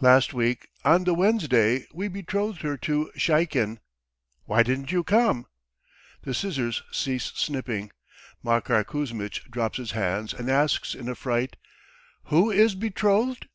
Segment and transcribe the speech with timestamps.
[0.00, 3.78] Last week on the Wednesday we betrothed her to Sheikin.
[4.44, 5.46] Why didn't you come?"
[6.22, 7.90] The scissors cease snipping.
[8.44, 11.56] Makar Kuzmitch drops his hands and asks in a fright:
[12.26, 13.48] "Who is betrothed?"